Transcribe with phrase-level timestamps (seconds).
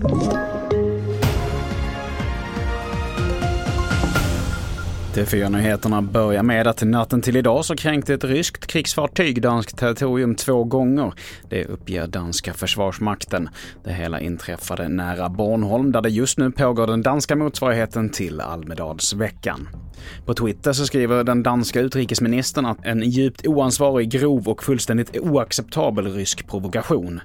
[0.00, 0.57] Thank you.
[5.18, 10.64] TV4-nyheterna börjar med att natten till idag så kränkte ett ryskt krigsfartyg danskt territorium två
[10.64, 11.12] gånger.
[11.48, 13.48] Det uppger danska försvarsmakten.
[13.84, 19.68] Det hela inträffade nära Bornholm där det just nu pågår den danska motsvarigheten till Almedalsveckan.
[20.26, 26.12] På Twitter så skriver den danska utrikesministern att en djupt oansvarig, grov och fullständigt oacceptabel
[26.12, 27.20] rysk provokation.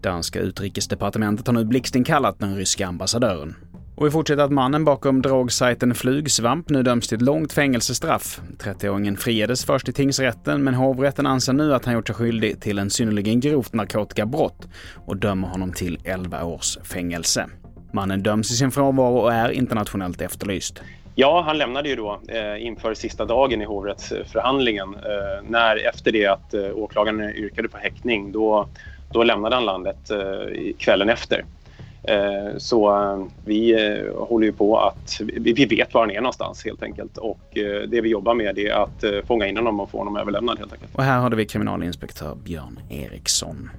[0.00, 3.54] Danska utrikesdepartementet har nu blixtinkallat den ryska ambassadören.
[3.98, 8.40] Och vi fortsätter att mannen bakom drogsajten Flugsvamp nu döms till ett långt fängelsestraff.
[8.58, 12.78] 30-åringen friades först i tingsrätten, men hovrätten anser nu att han gjort sig skyldig till
[12.78, 14.68] en synnerligen grovt narkotikabrott
[15.06, 17.46] och dömer honom till 11 års fängelse.
[17.92, 20.82] Mannen döms i sin frånvaro och är internationellt efterlyst.
[21.14, 24.94] Ja, han lämnade ju då eh, inför sista dagen i hovrättsförhandlingen.
[24.94, 28.68] Eh, när efter det att eh, åklagaren yrkade på häktning, då,
[29.12, 31.44] då lämnade han landet eh, kvällen efter.
[32.02, 36.64] Eh, så eh, vi eh, håller ju på att, vi vet var han är någonstans
[36.64, 37.40] helt enkelt och
[37.88, 40.94] det vi jobbar med är att fånga in honom och få honom överlämnad helt enkelt.
[40.94, 43.70] Och här hade vi kriminalinspektör Björn Eriksson.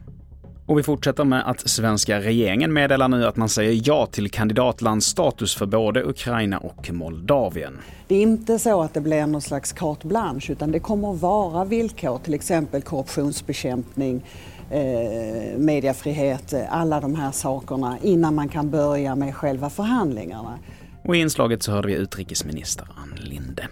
[0.70, 5.56] Och vi fortsätter med att svenska regeringen meddelar nu att man säger ja till kandidatlandsstatus
[5.56, 7.78] för både Ukraina och Moldavien.
[8.08, 11.22] Det är inte så att det blir någon slags carte blanche utan det kommer att
[11.22, 14.26] vara villkor, till exempel korruptionsbekämpning,
[14.72, 20.60] eh, mediefrihet, eh, alla de här sakerna innan man kan börja med själva förhandlingarna.
[21.04, 23.68] Och i inslaget så hörde vi utrikesminister Ann Linde.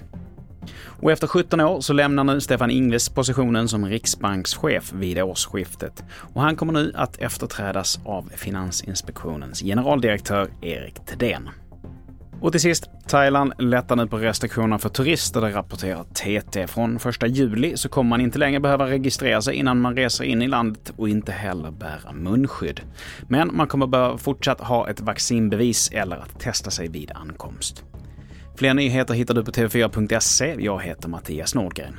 [1.01, 6.03] Och efter 17 år så lämnar nu Stefan Ingves positionen som riksbankschef vid årsskiftet.
[6.33, 11.49] Och han kommer nu att efterträdas av Finansinspektionens generaldirektör Erik Thedéen.
[12.41, 16.67] Och till sist, Thailand lättar nu på restriktionerna för turister, det rapporterar TT.
[16.67, 20.41] Från 1 juli så kommer man inte längre behöva registrera sig innan man reser in
[20.41, 22.81] i landet och inte heller bära munskydd.
[23.27, 27.83] Men man kommer behöva fortsatt ha ett vaccinbevis eller att testa sig vid ankomst.
[28.55, 30.55] Fler nyheter hittar du på tv4.se.
[30.59, 31.95] Jag heter Mattias Nordgren.